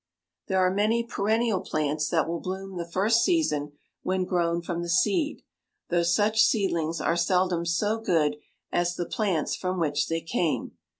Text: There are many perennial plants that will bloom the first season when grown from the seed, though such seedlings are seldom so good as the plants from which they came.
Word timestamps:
There 0.47 0.57
are 0.57 0.73
many 0.73 1.03
perennial 1.03 1.59
plants 1.61 2.09
that 2.09 2.27
will 2.27 2.39
bloom 2.39 2.75
the 2.75 2.89
first 2.89 3.23
season 3.23 3.73
when 4.01 4.25
grown 4.25 4.63
from 4.63 4.81
the 4.81 4.89
seed, 4.89 5.43
though 5.89 6.01
such 6.01 6.41
seedlings 6.41 6.99
are 6.99 7.15
seldom 7.15 7.67
so 7.67 7.99
good 7.99 8.37
as 8.71 8.95
the 8.95 9.05
plants 9.05 9.55
from 9.55 9.79
which 9.79 10.07
they 10.07 10.21
came. 10.21 10.71